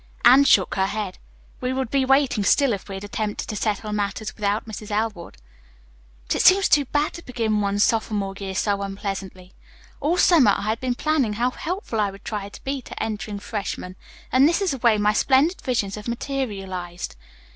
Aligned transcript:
Anne 0.25 0.43
shook 0.43 0.73
her 0.73 0.87
head. 0.87 1.19
"We 1.59 1.73
would 1.73 1.91
be 1.91 2.05
waiting 2.05 2.43
still, 2.43 2.73
if 2.73 2.89
we 2.89 2.95
had 2.95 3.03
attempted 3.03 3.47
to 3.49 3.55
settle 3.55 3.93
matters 3.93 4.35
without 4.35 4.65
Mrs. 4.65 4.89
Elwood." 4.89 5.37
"But 6.25 6.37
it 6.37 6.41
seems 6.41 6.67
too 6.67 6.85
bad 6.85 7.13
to 7.13 7.21
begin 7.23 7.61
one's 7.61 7.83
sophomore 7.83 8.33
year 8.39 8.55
so 8.55 8.81
unpleasantly. 8.81 9.53
All 9.99 10.17
summer 10.17 10.55
I 10.57 10.63
had 10.63 10.79
been 10.79 10.95
planning 10.95 11.33
how 11.33 11.51
helpful 11.51 11.99
I 11.99 12.09
would 12.09 12.25
try 12.25 12.49
to 12.49 12.63
be 12.63 12.81
to 12.81 13.03
entering 13.03 13.37
freshmen, 13.37 13.95
and 14.31 14.49
this 14.49 14.59
is 14.59 14.71
the 14.71 14.79
way 14.79 14.97
my 14.97 15.13
splendid 15.13 15.61
visions 15.61 15.93
have 15.93 16.07
materialized." 16.07 17.15